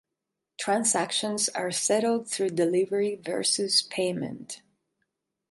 Transactions 0.59 1.47
are 1.49 1.69
settled 1.69 2.27
through 2.27 2.49
delivery 2.49 3.17
versus 3.23 3.83
payment. 3.83 4.63